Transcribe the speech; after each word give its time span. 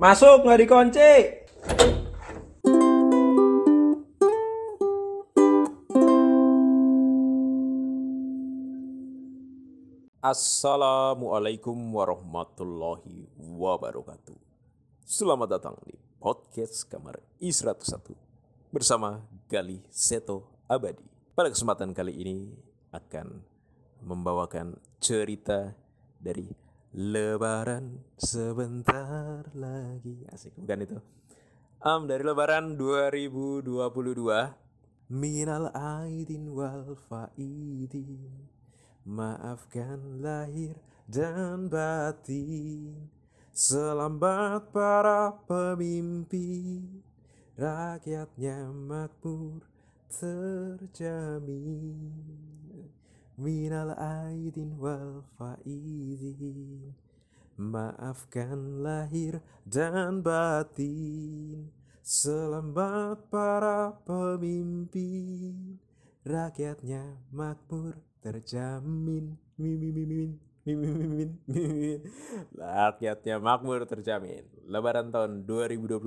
Masuk 0.00 0.48
nggak 0.48 0.58
dikunci. 0.64 1.12
Assalamualaikum 10.22 11.76
warahmatullahi 11.92 13.28
wabarakatuh. 13.36 14.38
Selamat 15.04 15.60
datang 15.60 15.76
di 15.84 15.92
podcast 16.16 16.88
kamar 16.88 17.20
I101 17.36 18.16
bersama 18.72 19.20
Gali 19.52 19.84
Seto 19.92 20.48
Abadi. 20.72 21.04
Pada 21.36 21.52
kesempatan 21.52 21.92
kali 21.92 22.16
ini 22.16 22.48
akan 22.96 23.44
membawakan 24.00 24.80
cerita 25.04 25.76
dari 26.16 26.71
Lebaran 26.92 28.04
sebentar 28.20 29.48
lagi. 29.56 30.28
Asik, 30.28 30.60
bukan 30.60 30.78
itu. 30.84 31.00
Um, 31.80 32.04
dari 32.04 32.20
Lebaran 32.22 32.78
2022 32.78 33.64
Minal 35.10 35.72
aidin 35.74 36.52
wal 36.52 36.94
faidin 37.10 38.46
Maafkan 39.08 40.22
lahir 40.22 40.78
dan 41.10 41.66
batin 41.66 43.10
Selamat 43.50 44.70
para 44.70 45.34
pemimpin 45.48 47.02
Rakyatnya 47.58 48.70
makmur 48.70 49.66
terjamin 50.12 51.98
Minal 53.42 53.98
aidin 53.98 54.78
wal 54.78 55.26
faidin 55.34 56.94
Maafkan 57.58 58.86
lahir 58.86 59.42
dan 59.66 60.22
batin. 60.22 61.66
Selamat 62.06 63.18
para 63.34 63.98
pemimpin. 64.06 65.82
Rakyatnya 66.22 67.18
makmur 67.34 67.98
terjamin. 68.22 69.34
Mimin 69.58 69.90
mimin 69.90 70.30
mimin 70.62 70.98
mimin 71.02 71.38
mimin 71.42 72.00
Rakyatnya 72.54 73.42
makmur 73.42 73.82
terjamin. 73.90 74.46
Lebaran 74.70 75.10
tahun 75.10 75.42
2022 75.50 75.98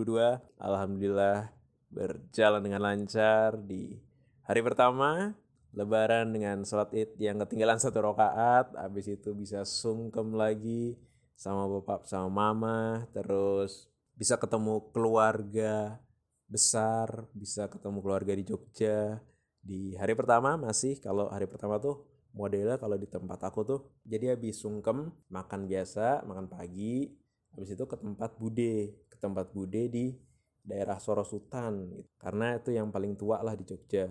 Alhamdulillah 0.56 1.52
berjalan 1.92 2.64
dengan 2.64 2.80
lancar 2.80 3.60
di 3.60 4.00
hari 4.48 4.64
pertama 4.64 5.36
Lebaran 5.76 6.32
dengan 6.32 6.64
sholat 6.64 6.96
id 6.96 7.20
yang 7.20 7.38
ketinggalan 7.44 7.78
satu 7.78 8.00
rakaat 8.00 8.72
Habis 8.80 9.12
itu 9.20 9.36
bisa 9.36 9.68
sungkem 9.68 10.32
lagi 10.32 10.96
sama 11.36 11.68
bapak 11.68 12.08
sama 12.08 12.32
mama 12.32 13.04
Terus 13.12 13.92
bisa 14.16 14.40
ketemu 14.40 14.88
keluarga 14.96 16.00
besar 16.48 17.28
Bisa 17.36 17.68
ketemu 17.68 18.00
keluarga 18.00 18.32
di 18.32 18.48
Jogja 18.48 19.20
di 19.66 19.98
hari 19.98 20.14
pertama 20.14 20.62
masih 20.62 21.02
kalau 21.02 21.26
hari 21.34 21.50
pertama 21.50 21.82
tuh 21.82 22.06
modelnya 22.38 22.78
kalau 22.78 23.02
di 23.02 23.10
tempat 23.10 23.42
aku 23.50 23.66
tuh 23.66 23.82
jadi 24.06 24.38
habis 24.38 24.62
sungkem 24.62 25.10
makan 25.34 25.66
biasa 25.66 26.22
makan 26.22 26.46
pagi 26.46 27.10
habis 27.50 27.74
itu 27.74 27.84
ke 27.90 27.98
tempat 27.98 28.38
bude 28.38 28.94
ke 29.10 29.18
tempat 29.18 29.50
bude 29.50 29.90
di 29.90 30.14
daerah 30.62 31.02
Sorosutan 31.02 31.90
gitu. 31.90 32.06
karena 32.22 32.62
itu 32.62 32.78
yang 32.78 32.94
paling 32.94 33.18
tua 33.18 33.42
lah 33.42 33.58
di 33.58 33.66
Jogja 33.66 34.06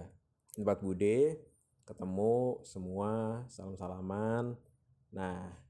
tempat 0.58 0.82
bude 0.82 1.38
ketemu 1.84 2.64
semua 2.64 3.44
salam 3.48 3.77
salaman 3.77 4.56
nah 5.14 5.64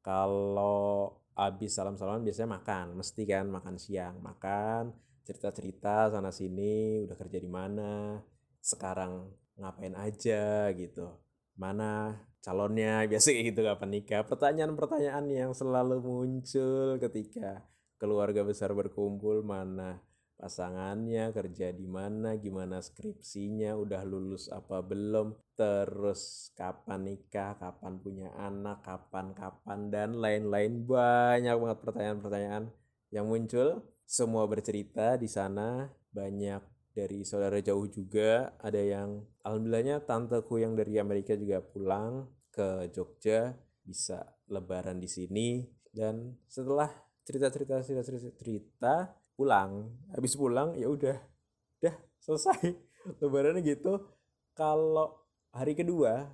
kalau 0.00 1.20
habis 1.36 1.72
salam 1.72 1.96
salaman 1.96 2.20
biasanya 2.20 2.60
makan 2.60 2.86
mesti 3.00 3.22
kan 3.24 3.46
makan 3.48 3.76
siang. 3.80 4.20
Makan 4.20 4.92
cerita 5.24 5.48
cerita 5.54 5.96
sana 6.12 6.28
sini 6.34 7.04
udah 7.06 7.16
kerja 7.16 7.38
di 7.40 7.50
mana 7.50 8.20
sekarang 8.60 9.28
ngapain 9.56 9.96
aja 9.96 10.68
gitu. 10.76 11.16
Mana 11.56 12.20
calonnya 12.40 13.04
biasa 13.10 13.32
kayak 13.32 13.46
gitu 13.52 13.60
kapan 13.64 13.90
nikah. 13.92 14.22
Pertanyaan-pertanyaan 14.28 15.24
yang 15.32 15.52
selalu 15.56 16.00
muncul 16.00 17.00
ketika 17.00 17.64
keluarga 18.00 18.44
besar 18.44 18.72
berkumpul 18.72 19.44
mana 19.44 20.00
pasangannya 20.40 21.36
kerja 21.36 21.68
di 21.68 21.84
mana 21.84 22.40
gimana 22.40 22.80
skripsinya 22.80 23.76
udah 23.76 24.08
lulus 24.08 24.48
apa 24.48 24.80
belum 24.80 25.36
terus 25.52 26.48
kapan 26.56 27.12
nikah 27.12 27.60
kapan 27.60 28.00
punya 28.00 28.32
anak 28.40 28.80
kapan 28.80 29.36
kapan 29.36 29.92
dan 29.92 30.16
lain-lain. 30.16 30.88
Banyak 30.88 31.54
banget 31.60 31.78
pertanyaan-pertanyaan 31.84 32.64
yang 33.12 33.28
muncul. 33.28 33.84
Semua 34.08 34.48
bercerita 34.48 35.20
di 35.20 35.28
sana 35.28 35.92
banyak 36.10 36.64
dari 36.96 37.20
saudara 37.22 37.60
jauh 37.60 37.84
juga. 37.92 38.56
Ada 38.64 38.80
yang 38.80 39.20
alhamdulillahnya 39.44 40.08
tanteku 40.08 40.56
yang 40.56 40.72
dari 40.72 40.96
Amerika 40.96 41.36
juga 41.36 41.60
pulang 41.60 42.32
ke 42.48 42.88
Jogja 42.96 43.52
bisa 43.84 44.24
lebaran 44.48 44.96
di 44.96 45.06
sini. 45.06 45.68
Dan 45.92 46.40
setelah 46.48 46.88
cerita-cerita 47.28 47.84
cerita-cerita 47.84 48.30
cerita 48.40 48.94
pulang. 49.40 49.88
Habis 50.12 50.36
pulang 50.36 50.76
ya 50.76 50.92
udah. 50.92 51.16
Dah 51.80 51.96
selesai. 52.20 52.76
Lebarannya 53.24 53.64
gitu. 53.64 53.96
Kalau 54.52 55.24
hari 55.56 55.72
kedua 55.72 56.28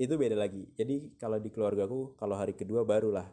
itu 0.00 0.16
beda 0.16 0.40
lagi. 0.40 0.64
Jadi 0.72 1.20
kalau 1.20 1.36
di 1.36 1.52
keluargaku 1.52 2.16
kalau 2.16 2.40
hari 2.40 2.56
kedua 2.56 2.88
barulah 2.88 3.28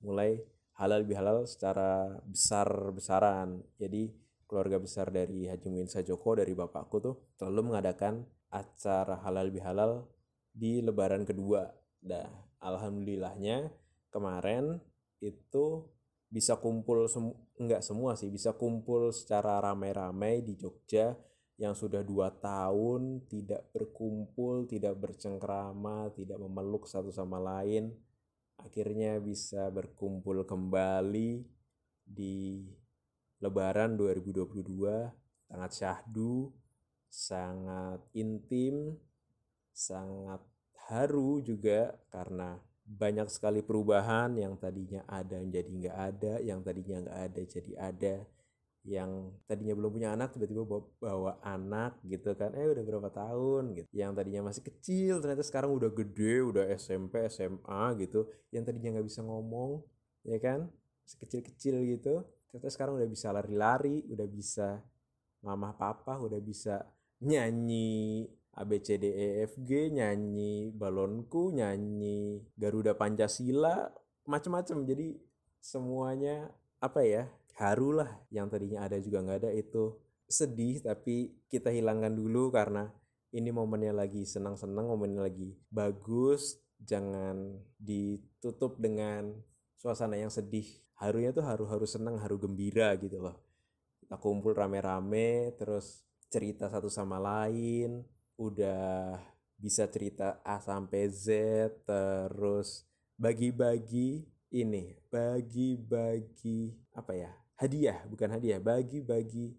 mulai 0.00 0.40
halal 0.80 1.04
bihalal 1.04 1.44
secara 1.44 2.16
besar 2.24 2.66
besaran 2.96 3.60
jadi 3.76 4.08
keluarga 4.48 4.80
besar 4.80 5.08
dari 5.12 5.46
Haji 5.46 5.68
Muin 5.68 5.88
Sajoko 5.88 6.36
dari 6.36 6.52
bapakku 6.52 6.96
tuh 7.00 7.14
selalu 7.36 7.72
mengadakan 7.72 8.24
acara 8.52 9.20
halal 9.24 9.48
bihalal 9.48 10.04
di 10.52 10.84
lebaran 10.84 11.24
kedua. 11.24 11.72
Nah, 12.04 12.28
alhamdulillahnya 12.60 13.72
kemarin 14.12 14.76
itu 15.24 15.88
bisa 16.32 16.56
kumpul 16.56 17.04
sem 17.12 17.28
enggak 17.60 17.84
semua 17.84 18.16
sih 18.16 18.32
bisa 18.32 18.56
kumpul 18.56 19.12
secara 19.12 19.60
ramai-ramai 19.60 20.40
di 20.40 20.56
Jogja 20.56 21.12
yang 21.60 21.76
sudah 21.76 22.00
dua 22.00 22.32
tahun 22.32 23.28
tidak 23.28 23.70
berkumpul, 23.70 24.66
tidak 24.66 24.98
bercengkrama, 24.98 26.10
tidak 26.16 26.40
memeluk 26.40 26.88
satu 26.88 27.12
sama 27.12 27.38
lain, 27.38 27.92
akhirnya 28.58 29.20
bisa 29.22 29.70
berkumpul 29.70 30.42
kembali 30.42 31.44
di 32.02 32.66
Lebaran 33.38 33.94
2022 33.94 35.52
sangat 35.52 35.70
syahdu, 35.76 36.50
sangat 37.06 38.00
intim, 38.16 38.96
sangat 39.70 40.40
haru 40.88 41.44
juga 41.44 41.94
karena 42.08 42.58
banyak 42.92 43.28
sekali 43.32 43.64
perubahan 43.64 44.36
yang 44.36 44.54
tadinya 44.60 45.00
ada 45.08 45.40
jadi 45.40 45.70
nggak 45.70 45.96
ada, 45.96 46.32
yang 46.44 46.60
tadinya 46.60 46.96
nggak 47.08 47.18
ada 47.32 47.40
jadi 47.48 47.72
ada, 47.80 48.14
yang 48.84 49.10
tadinya 49.48 49.74
belum 49.78 49.90
punya 49.96 50.08
anak 50.12 50.34
tiba-tiba 50.36 50.62
bawa, 50.66 50.82
bawa 51.00 51.32
anak 51.40 51.96
gitu 52.04 52.34
kan, 52.36 52.52
eh 52.52 52.68
udah 52.68 52.84
berapa 52.84 53.08
tahun? 53.08 53.62
gitu, 53.78 53.88
yang 53.96 54.12
tadinya 54.12 54.52
masih 54.52 54.62
kecil 54.66 55.22
ternyata 55.24 55.42
sekarang 55.46 55.70
udah 55.72 55.90
gede, 55.90 56.44
udah 56.44 56.64
SMP, 56.76 57.24
SMA 57.32 57.82
gitu, 58.02 58.28
yang 58.52 58.66
tadinya 58.66 58.98
nggak 58.98 59.06
bisa 59.08 59.24
ngomong, 59.24 59.80
ya 60.26 60.36
kan, 60.42 60.68
masih 61.06 61.18
kecil-kecil 61.24 61.74
gitu, 61.96 62.26
ternyata 62.52 62.68
sekarang 62.68 63.00
udah 63.00 63.08
bisa 63.08 63.32
lari-lari 63.32 64.04
udah 64.12 64.28
bisa 64.28 64.84
mama 65.40 65.72
papa 65.72 66.20
udah 66.20 66.36
bisa 66.38 66.84
nyanyi 67.24 68.28
A 68.52 68.68
B 68.68 68.84
C 68.84 69.00
D 69.00 69.08
E 69.08 69.28
F 69.48 69.56
G 69.64 69.88
nyanyi 69.88 70.76
balonku 70.76 71.56
nyanyi 71.56 72.44
Garuda 72.52 72.92
Pancasila 72.92 73.88
macam-macam 74.28 74.84
jadi 74.84 75.16
semuanya 75.64 76.52
apa 76.76 77.00
ya 77.00 77.32
haru 77.56 77.96
lah. 77.96 78.10
Yang 78.28 78.46
tadinya 78.52 78.84
ada 78.84 79.00
juga 79.00 79.24
nggak 79.24 79.38
ada 79.46 79.50
itu 79.56 79.96
sedih 80.28 80.84
tapi 80.84 81.32
kita 81.48 81.72
hilangkan 81.72 82.12
dulu 82.12 82.52
karena 82.52 82.92
ini 83.32 83.48
momennya 83.48 83.96
lagi 83.96 84.28
senang-senang 84.28 84.84
momennya 84.84 85.24
lagi 85.24 85.56
bagus. 85.72 86.60
Jangan 86.82 87.62
ditutup 87.78 88.76
dengan 88.76 89.32
suasana 89.80 90.18
yang 90.20 90.34
sedih. 90.34 90.66
Harunya 91.00 91.32
tuh 91.32 91.46
haru 91.46 91.64
haru 91.70 91.86
senang 91.88 92.20
haru 92.20 92.36
gembira 92.36 92.92
gitu 93.00 93.22
loh. 93.22 93.40
Kita 93.96 94.20
kumpul 94.20 94.52
rame-rame 94.52 95.56
terus 95.56 96.04
cerita 96.28 96.68
satu 96.68 96.92
sama 96.92 97.16
lain 97.16 98.02
udah 98.36 99.18
bisa 99.58 99.86
cerita 99.86 100.42
A 100.42 100.58
sampai 100.58 101.06
Z 101.12 101.28
terus 101.86 102.88
bagi-bagi 103.14 104.26
ini 104.52 104.98
bagi-bagi 105.08 106.74
apa 106.98 107.12
ya 107.14 107.32
hadiah 107.60 108.02
bukan 108.10 108.36
hadiah 108.36 108.58
bagi-bagi 108.58 109.54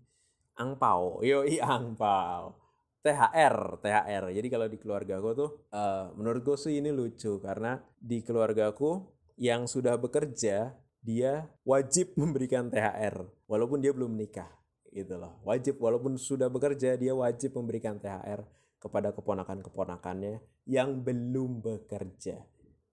angpau 0.60 1.24
yoi 1.24 1.58
angpau 1.64 2.60
THR 3.04 3.80
THR 3.80 4.24
jadi 4.32 4.48
kalau 4.52 4.68
di 4.68 4.78
keluarga 4.80 5.20
aku 5.20 5.30
tuh 5.36 5.52
uh, 5.72 6.12
menurut 6.20 6.44
gue 6.44 6.58
sih 6.60 6.80
ini 6.80 6.92
lucu 6.92 7.40
karena 7.40 7.80
di 8.00 8.20
keluarga 8.24 8.72
aku 8.72 9.04
yang 9.40 9.66
sudah 9.66 9.96
bekerja 9.98 10.76
dia 11.04 11.34
wajib 11.68 12.16
memberikan 12.16 12.72
THR 12.72 13.28
walaupun 13.48 13.84
dia 13.84 13.92
belum 13.92 14.16
menikah 14.16 14.48
gitu 14.94 15.18
loh. 15.20 15.42
Wajib 15.44 15.82
walaupun 15.82 16.16
sudah 16.16 16.48
bekerja 16.48 16.96
dia 16.96 17.12
wajib 17.12 17.58
memberikan 17.58 17.98
THR 17.98 18.46
kepada 18.84 19.16
keponakan-keponakannya 19.16 20.44
yang 20.68 21.00
belum 21.00 21.64
bekerja. 21.64 22.44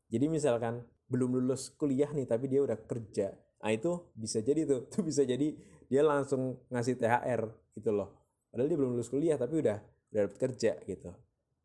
Jadi 0.07 0.27
misalkan 0.31 0.87
belum 1.11 1.43
lulus 1.43 1.75
kuliah 1.75 2.07
nih 2.15 2.31
tapi 2.31 2.47
dia 2.47 2.63
udah 2.63 2.79
kerja. 2.87 3.35
Nah 3.67 3.71
itu 3.75 4.15
bisa 4.15 4.39
jadi 4.39 4.63
tuh. 4.63 4.87
Tuh 4.95 5.03
bisa 5.03 5.27
jadi 5.27 5.59
dia 5.91 6.03
langsung 6.07 6.63
ngasih 6.71 6.95
THR 6.95 7.51
gitu 7.75 7.91
loh. 7.91 8.15
Padahal 8.55 8.71
dia 8.71 8.79
belum 8.79 8.95
lulus 8.95 9.11
kuliah 9.11 9.35
tapi 9.35 9.59
udah 9.59 9.83
udah 10.15 10.21
dapat 10.31 10.39
kerja 10.39 10.79
gitu. 10.87 11.11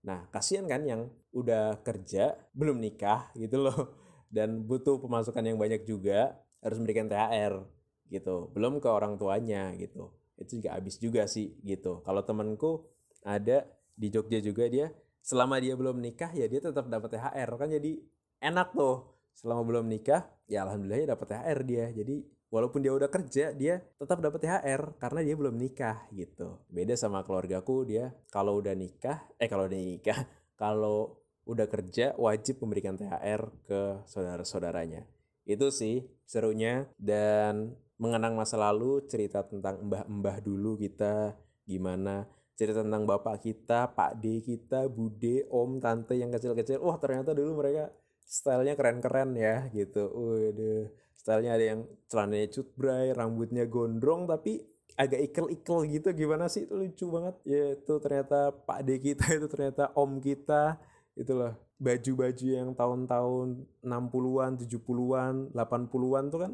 Nah 0.06 0.25
kasihan 0.33 0.66
kan 0.66 0.81
yang 0.81 1.06
udah 1.30 1.86
kerja 1.86 2.33
belum 2.57 2.81
nikah 2.81 3.30
gitu 3.38 3.62
loh. 3.62 3.78
Dan 4.36 4.66
butuh 4.66 4.98
pemasukan 4.98 5.45
yang 5.45 5.62
banyak 5.62 5.86
juga 5.86 6.33
harus 6.66 6.81
memberikan 6.81 7.06
THR 7.06 7.62
gitu. 8.10 8.50
Belum 8.57 8.81
ke 8.81 8.89
orang 8.89 9.21
tuanya 9.21 9.69
gitu. 9.78 10.10
Itu 10.36 10.60
juga 10.60 10.75
habis 10.75 10.98
juga 10.98 11.30
sih 11.30 11.56
gitu. 11.62 12.01
Kalau 12.01 12.25
temanku 12.25 12.89
ada 13.24 13.66
di 13.95 14.07
Jogja 14.12 14.44
juga 14.44 14.68
dia 14.68 14.92
selama 15.25 15.57
dia 15.57 15.74
belum 15.74 15.97
nikah 15.97 16.30
ya 16.38 16.45
dia 16.45 16.62
tetap 16.62 16.86
dapat 16.86 17.18
THR 17.18 17.50
kan 17.57 17.69
jadi 17.74 17.97
enak 18.45 18.77
tuh. 18.77 19.09
Selama 19.36 19.68
belum 19.68 19.86
nikah 19.92 20.24
ya 20.47 20.63
alhamdulillah 20.63 21.00
ya 21.01 21.07
dapat 21.18 21.27
THR 21.33 21.59
dia. 21.65 21.86
Jadi 21.92 22.15
walaupun 22.53 22.80
dia 22.86 22.94
udah 22.94 23.09
kerja 23.09 23.51
dia 23.51 23.81
tetap 23.97 24.21
dapat 24.21 24.39
THR 24.45 24.95
karena 25.01 25.19
dia 25.25 25.36
belum 25.36 25.56
nikah 25.57 26.07
gitu. 26.13 26.62
Beda 26.69 26.94
sama 26.94 27.25
keluargaku 27.25 27.89
dia 27.89 28.13
kalau 28.30 28.62
udah 28.62 28.77
nikah 28.77 29.25
eh 29.42 29.50
kalau 29.50 29.65
udah 29.65 29.81
nikah 29.81 30.19
kalau 30.62 31.19
udah 31.45 31.68
kerja 31.69 32.13
wajib 32.21 32.62
memberikan 32.62 32.94
THR 32.95 33.50
ke 33.65 34.06
saudara-saudaranya. 34.06 35.03
Itu 35.45 35.74
sih 35.74 36.06
serunya. 36.25 36.89
Dan 36.97 37.75
mengenang 37.95 38.36
masa 38.36 38.59
lalu 38.59 39.07
cerita 39.07 39.45
tentang 39.47 39.80
mbah-mbah 39.88 40.44
dulu 40.44 40.75
kita 40.75 41.38
gimana 41.63 42.27
cerita 42.56 42.81
tentang 42.81 43.04
bapak 43.04 43.44
kita, 43.44 43.92
pak 43.92 44.19
D 44.24 44.40
kita, 44.40 44.88
bude, 44.88 45.44
om, 45.52 45.78
tante 45.84 46.16
yang 46.16 46.31
kecil-kecil. 46.31 46.80
Wah 46.80 46.96
ternyata 46.96 47.36
dulu 47.36 47.60
mereka 47.60 47.92
stylenya 48.24 48.74
keren-keren 48.80 49.36
ya 49.36 49.68
gitu. 49.75 50.07
Waduh, 50.07 50.88
stylenya 51.19 51.52
ada 51.60 51.66
yang 51.75 51.81
celananya 52.07 52.48
cutbray, 52.50 53.12
rambutnya 53.12 53.68
gondrong 53.68 54.25
tapi 54.25 54.63
agak 54.96 55.19
ikel-ikel 55.31 55.84
gitu 55.92 56.10
gimana 56.16 56.48
sih 56.48 56.63
itu 56.63 56.72
lucu 56.72 57.06
banget 57.12 57.36
ya 57.44 57.75
itu 57.75 57.94
ternyata 58.00 58.56
pak 58.56 58.80
D 58.88 58.96
kita 59.04 59.25
itu 59.38 59.48
ternyata 59.52 59.92
om 59.92 60.24
kita 60.24 60.80
itulah 61.19 61.60
baju-baju 61.75 62.48
yang 62.48 62.72
tahun-tahun 62.72 63.48
60-an, 63.84 64.52
70-an, 64.63 65.34
80-an 65.52 66.24
tuh 66.31 66.40
kan 66.40 66.52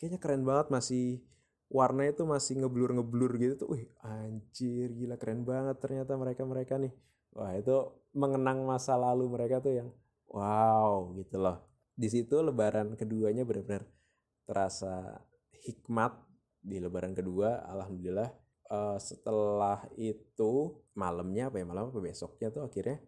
kayaknya 0.00 0.18
keren 0.20 0.42
banget 0.48 0.72
masih 0.72 1.20
warnanya 1.74 2.14
tuh 2.14 2.30
masih 2.30 2.62
ngeblur-ngeblur 2.62 3.34
gitu 3.42 3.54
tuh. 3.66 3.68
Wih, 3.74 3.90
anjir, 4.06 4.94
gila 4.94 5.18
keren 5.18 5.42
banget 5.42 5.82
ternyata 5.82 6.14
mereka-mereka 6.14 6.78
nih. 6.78 6.94
Wah, 7.34 7.50
itu 7.58 7.90
mengenang 8.14 8.62
masa 8.62 8.94
lalu 8.94 9.26
mereka 9.26 9.58
tuh 9.58 9.74
yang 9.74 9.88
wow 10.30 11.10
gitu 11.18 11.42
loh. 11.42 11.66
Di 11.98 12.06
situ 12.06 12.38
lebaran 12.38 12.94
keduanya 12.94 13.42
benar-benar 13.42 13.82
terasa 14.46 15.18
hikmat 15.66 16.14
di 16.64 16.80
lebaran 16.80 17.12
kedua 17.12 17.64
alhamdulillah 17.68 18.30
uh, 18.72 18.96
setelah 19.00 19.84
itu 20.00 20.80
malamnya 20.96 21.52
apa 21.52 21.60
ya 21.60 21.66
malam 21.68 21.92
apa 21.92 22.00
besoknya 22.00 22.48
tuh 22.52 22.64
akhirnya 22.64 23.00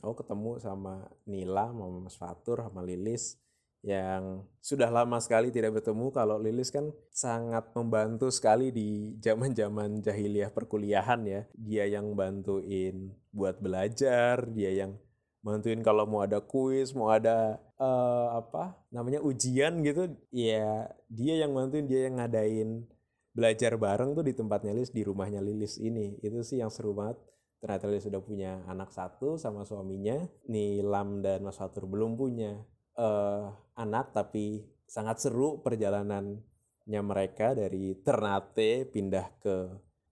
aku 0.00 0.24
ketemu 0.24 0.50
sama 0.62 1.06
Nila, 1.26 1.70
sama 1.70 1.86
Mas 1.90 2.16
Fatur, 2.16 2.62
sama 2.64 2.80
Lilis 2.82 3.38
yang 3.80 4.44
sudah 4.60 4.92
lama 4.92 5.16
sekali 5.24 5.48
tidak 5.48 5.80
bertemu 5.80 6.12
kalau 6.12 6.36
Lilis 6.36 6.68
kan 6.68 6.92
sangat 7.08 7.72
membantu 7.72 8.28
sekali 8.28 8.68
di 8.68 9.16
zaman-zaman 9.24 10.04
jahiliyah 10.04 10.52
perkuliahan 10.52 11.20
ya. 11.24 11.40
Dia 11.56 11.84
yang 11.88 12.12
bantuin 12.12 13.16
buat 13.32 13.56
belajar, 13.56 14.44
dia 14.52 14.84
yang 14.84 15.00
bantuin 15.40 15.80
kalau 15.80 16.04
mau 16.04 16.20
ada 16.20 16.44
kuis, 16.44 16.92
mau 16.92 17.08
ada 17.08 17.56
uh, 17.80 18.36
apa 18.36 18.76
namanya 18.92 19.24
ujian 19.24 19.80
gitu, 19.80 20.12
ya 20.28 20.92
dia 21.08 21.40
yang 21.40 21.56
bantuin, 21.56 21.88
dia 21.88 22.12
yang 22.12 22.20
ngadain 22.20 22.84
belajar 23.32 23.80
bareng 23.80 24.12
tuh 24.12 24.28
di 24.28 24.36
tempatnya 24.36 24.76
Lilis, 24.76 24.92
di 24.92 25.00
rumahnya 25.00 25.40
Lilis 25.40 25.80
ini. 25.80 26.20
Itu 26.20 26.44
sih 26.44 26.60
yang 26.60 26.68
seru 26.68 26.92
banget 26.92 27.16
ternyata 27.60 27.92
dia 27.92 28.00
sudah 28.00 28.20
punya 28.24 28.64
anak 28.72 28.88
satu 28.88 29.36
sama 29.36 29.68
suaminya 29.68 30.16
Nilam 30.48 31.20
dan 31.20 31.44
Mas 31.44 31.60
Fatur 31.60 31.84
belum 31.84 32.16
punya 32.16 32.56
uh, 33.00 33.48
anak 33.80 34.12
tapi 34.12 34.60
sangat 34.84 35.24
seru 35.24 35.64
perjalanannya 35.64 37.00
mereka 37.00 37.56
dari 37.56 37.96
Ternate 38.04 38.84
pindah 38.84 39.26
ke 39.40 39.56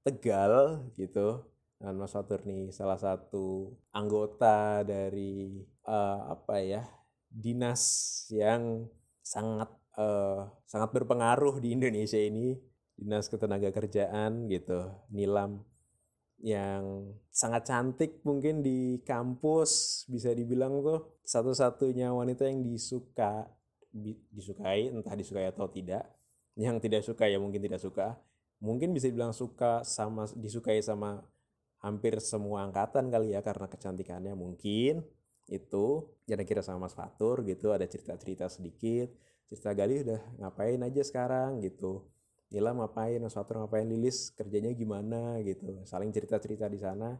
Tegal 0.00 0.88
gitu. 0.96 1.44
Dan 1.78 1.94
Mas 1.94 2.10
Fatur 2.10 2.42
nih 2.42 2.74
salah 2.74 2.98
satu 2.98 3.70
anggota 3.94 4.82
dari 4.82 5.62
uh, 5.86 6.34
apa 6.34 6.58
ya 6.58 6.82
dinas 7.30 7.82
yang 8.34 8.90
sangat 9.22 9.70
uh, 9.94 10.50
sangat 10.66 10.90
berpengaruh 10.90 11.62
di 11.62 11.78
Indonesia 11.78 12.18
ini 12.18 12.58
dinas 12.98 13.30
ketenaga 13.30 13.70
kerjaan 13.70 14.50
gitu 14.50 14.90
Nilam 15.14 15.62
yang 16.38 17.14
sangat 17.34 17.66
cantik 17.66 18.22
mungkin 18.22 18.62
di 18.62 19.02
kampus 19.02 20.04
bisa 20.06 20.30
dibilang 20.30 20.78
tuh 20.86 21.18
satu-satunya 21.26 22.14
wanita 22.14 22.46
yang 22.46 22.62
disuka 22.62 23.50
disukai 24.30 24.94
entah 24.94 25.18
disukai 25.18 25.50
atau 25.50 25.66
tidak. 25.66 26.06
Yang 26.58 26.76
tidak 26.86 27.02
suka 27.06 27.24
ya 27.26 27.38
mungkin 27.42 27.62
tidak 27.62 27.82
suka. 27.82 28.18
Mungkin 28.58 28.90
bisa 28.94 29.10
dibilang 29.10 29.34
suka 29.34 29.82
sama 29.86 30.26
disukai 30.34 30.82
sama 30.82 31.22
hampir 31.78 32.18
semua 32.18 32.66
angkatan 32.66 33.10
kali 33.10 33.34
ya 33.34 33.42
karena 33.42 33.66
kecantikannya 33.66 34.34
mungkin 34.34 35.02
itu. 35.50 35.86
Kira-kira 36.26 36.62
sama 36.62 36.86
Mas 36.86 36.94
Fatur 36.94 37.42
gitu 37.46 37.74
ada 37.74 37.86
cerita-cerita 37.86 38.46
sedikit. 38.46 39.10
Cerita 39.50 39.74
Gali 39.74 40.04
udah 40.06 40.20
ngapain 40.38 40.78
aja 40.84 41.02
sekarang 41.02 41.64
gitu 41.64 42.04
Nila 42.48 42.72
ngapain, 42.72 43.20
Noswater 43.20 43.60
ngapain, 43.60 43.84
Lilis 43.84 44.32
kerjanya 44.32 44.72
gimana 44.72 45.36
gitu. 45.44 45.84
Saling 45.84 46.08
cerita-cerita 46.08 46.64
di 46.68 46.80
sana. 46.80 47.12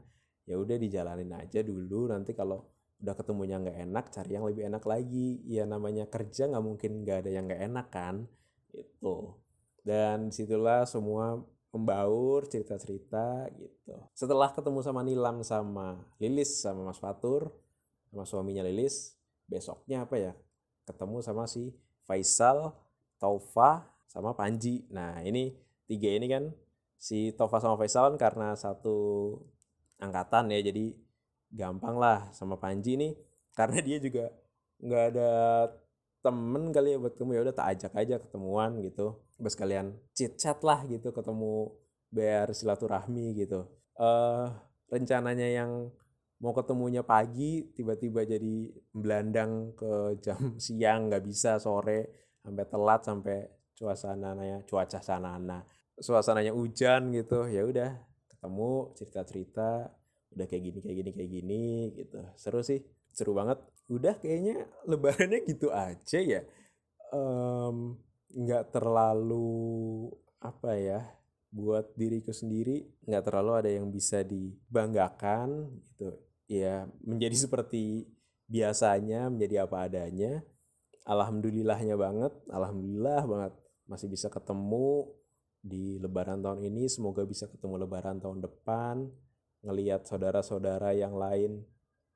Ya 0.48 0.56
udah 0.56 0.80
dijalanin 0.80 1.28
aja 1.36 1.60
dulu. 1.60 2.08
Nanti 2.08 2.32
kalau 2.32 2.64
udah 2.98 3.14
ketemunya 3.14 3.60
nggak 3.60 3.78
enak, 3.84 4.04
cari 4.08 4.32
yang 4.32 4.48
lebih 4.48 4.64
enak 4.72 4.84
lagi. 4.88 5.44
Ya 5.44 5.68
namanya 5.68 6.08
kerja 6.08 6.48
nggak 6.48 6.64
mungkin 6.64 7.04
nggak 7.04 7.18
ada 7.26 7.30
yang 7.30 7.44
nggak 7.44 7.62
enak 7.68 7.86
kan. 7.92 8.24
Itu. 8.72 9.36
Dan 9.84 10.32
di 10.32 10.34
situlah 10.34 10.88
semua 10.88 11.44
membaur 11.68 12.48
cerita-cerita 12.48 13.52
gitu. 13.60 13.92
Setelah 14.16 14.48
ketemu 14.56 14.80
sama 14.80 15.04
Nilam 15.04 15.44
sama 15.44 16.00
Lilis 16.16 16.64
sama 16.64 16.88
Mas 16.88 16.96
Fatur 16.96 17.52
sama 18.08 18.24
suaminya 18.24 18.64
Lilis, 18.64 19.20
besoknya 19.44 20.08
apa 20.08 20.16
ya? 20.16 20.32
Ketemu 20.88 21.20
sama 21.20 21.44
si 21.44 21.76
Faisal, 22.08 22.72
Taufa, 23.20 23.84
sama 24.08 24.32
Panji. 24.32 24.88
Nah 24.90 25.20
ini 25.22 25.52
tiga 25.84 26.08
ini 26.08 26.26
kan 26.26 26.50
si 26.96 27.30
Tova 27.36 27.60
sama 27.60 27.76
Faisal 27.76 28.10
kan 28.10 28.16
karena 28.16 28.48
satu 28.56 28.96
angkatan 30.00 30.50
ya 30.50 30.64
jadi 30.64 30.96
gampang 31.52 32.00
lah 32.00 32.32
sama 32.32 32.56
Panji 32.56 32.96
nih. 32.96 33.12
Karena 33.52 33.78
dia 33.84 34.00
juga 34.00 34.32
nggak 34.80 35.04
ada 35.14 35.30
temen 36.24 36.74
kali 36.74 36.96
ya 36.96 36.98
buat 36.98 37.14
kamu. 37.14 37.36
Ya 37.36 37.42
udah 37.46 37.54
tak 37.54 37.68
ajak 37.76 37.92
aja 37.94 38.16
ketemuan 38.18 38.80
gitu. 38.82 39.20
Bos 39.38 39.54
kalian 39.54 39.94
chit 40.16 40.34
chat 40.40 40.58
lah 40.64 40.82
gitu 40.88 41.12
ketemu 41.12 41.70
biar 42.10 42.50
silaturahmi 42.56 43.36
gitu. 43.38 43.68
Eh 43.94 44.02
uh, 44.02 44.48
rencananya 44.88 45.46
yang 45.46 45.92
mau 46.38 46.54
ketemunya 46.54 47.02
pagi 47.02 47.66
tiba-tiba 47.74 48.22
jadi 48.22 48.70
belandang 48.94 49.74
ke 49.74 50.22
jam 50.22 50.38
siang 50.64 51.10
nggak 51.10 51.24
bisa 51.26 51.58
sore 51.58 52.30
sampai 52.42 52.64
telat 52.70 53.00
sampai 53.02 53.38
suasananya 53.78 54.66
cuaca 54.66 54.98
sanana. 54.98 55.62
Suasananya 55.94 56.50
hujan 56.50 57.14
gitu 57.14 57.46
ya 57.46 57.62
udah 57.62 57.90
ketemu 58.26 58.70
cerita 58.98 59.20
cerita 59.22 59.70
udah 60.34 60.46
kayak 60.46 60.62
gini 60.70 60.78
kayak 60.82 60.96
gini 60.98 61.10
kayak 61.14 61.30
gini 61.30 61.64
gitu. 61.94 62.18
Seru 62.34 62.60
sih 62.66 62.82
seru 63.14 63.38
banget. 63.38 63.62
Udah 63.86 64.18
kayaknya 64.18 64.66
lebarannya 64.84 65.46
gitu 65.46 65.70
aja 65.70 66.18
ya. 66.18 66.42
Nggak 68.34 68.64
um, 68.66 68.72
terlalu 68.74 70.10
apa 70.42 70.74
ya 70.74 71.00
buat 71.48 71.96
diriku 71.96 72.28
sendiri 72.30 72.84
nggak 73.08 73.24
terlalu 73.24 73.52
ada 73.62 73.70
yang 73.70 73.86
bisa 73.94 74.26
dibanggakan 74.26 75.70
gitu. 75.86 76.18
Ya 76.50 76.90
menjadi 77.06 77.36
seperti 77.46 78.10
biasanya 78.50 79.30
menjadi 79.30 79.70
apa 79.70 79.86
adanya. 79.86 80.42
Alhamdulillahnya 81.08 81.96
banget 81.96 82.36
alhamdulillah 82.52 83.24
banget 83.24 83.54
masih 83.88 84.06
bisa 84.06 84.28
ketemu 84.28 85.08
di 85.58 85.98
lebaran 85.98 86.38
tahun 86.38 86.62
ini 86.68 86.86
semoga 86.86 87.26
bisa 87.26 87.50
ketemu 87.50 87.82
lebaran 87.88 88.22
tahun 88.22 88.44
depan 88.44 89.10
ngelihat 89.66 90.06
saudara-saudara 90.06 90.94
yang 90.94 91.18
lain 91.18 91.66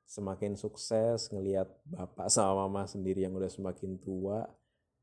semakin 0.07 0.55
sukses 0.55 1.27
ngelihat 1.33 1.67
bapak 1.83 2.31
sama 2.31 2.63
mama 2.69 2.87
sendiri 2.87 3.27
yang 3.27 3.35
udah 3.35 3.51
semakin 3.51 3.99
tua 3.99 4.47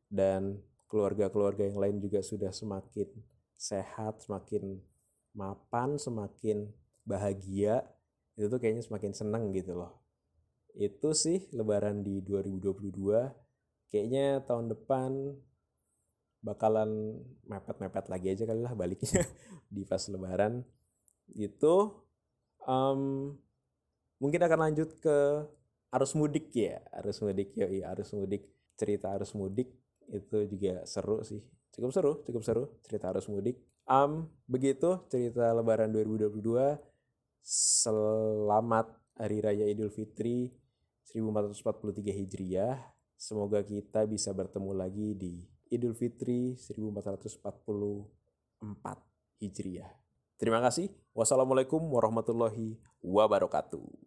dan 0.09 0.63
keluarga-keluarga 0.91 1.69
yang 1.69 1.79
lain 1.79 1.97
juga 2.03 2.19
sudah 2.19 2.51
semakin 2.51 3.07
sehat, 3.55 4.27
semakin 4.27 4.83
mapan, 5.37 5.95
semakin 6.01 6.67
bahagia, 7.07 7.87
itu 8.35 8.51
tuh 8.51 8.59
kayaknya 8.59 8.83
semakin 8.83 9.13
seneng 9.15 9.55
gitu 9.55 9.79
loh. 9.79 10.03
Itu 10.75 11.15
sih 11.15 11.47
lebaran 11.55 12.03
di 12.03 12.25
2022. 12.27 13.31
Kayaknya 13.91 14.43
tahun 14.47 14.71
depan 14.75 15.11
bakalan 16.41 17.21
mepet-mepet 17.45 18.09
lagi 18.09 18.33
aja 18.33 18.45
kali 18.49 18.61
lah 18.65 18.73
baliknya 18.73 19.25
di 19.75 19.85
pas 19.85 20.01
lebaran. 20.09 20.65
Itu 21.37 22.05
um, 22.65 23.33
mungkin 24.19 24.41
akan 24.43 24.59
lanjut 24.71 24.99
ke 25.01 25.47
arus 25.91 26.13
mudik 26.17 26.51
ya, 26.53 26.81
arus 26.97 27.21
mudik 27.21 27.55
ya, 27.55 27.67
arus 27.93 28.13
mudik. 28.17 28.49
Cerita 28.81 29.13
arus 29.13 29.37
mudik 29.37 29.69
itu 30.11 30.39
juga 30.51 30.83
seru 30.87 31.23
sih 31.23 31.39
cukup 31.71 31.91
seru 31.95 32.13
cukup 32.27 32.43
seru 32.43 32.65
cerita 32.83 33.15
arus 33.15 33.31
mudik 33.31 33.63
um, 33.87 34.27
begitu 34.51 35.07
cerita 35.07 35.55
lebaran 35.55 35.95
2022 35.95 36.43
selamat 37.41 38.91
hari 39.17 39.39
raya 39.39 39.67
idul 39.71 39.91
fitri 39.91 40.51
1443 41.15 42.11
hijriah 42.11 42.77
semoga 43.15 43.63
kita 43.63 44.07
bisa 44.07 44.35
bertemu 44.35 44.73
lagi 44.75 45.15
di 45.15 45.47
idul 45.71 45.95
fitri 45.95 46.59
1444 46.59 47.41
hijriah. 49.41 49.91
Terima 50.37 50.61
kasih. 50.61 50.91
Wassalamualaikum 51.15 51.81
warahmatullahi 51.81 52.77
wabarakatuh 53.01 54.01